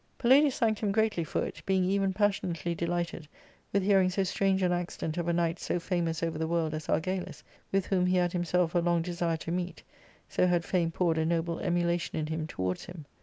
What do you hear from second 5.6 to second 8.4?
famous over the world as Argalus, with whom he had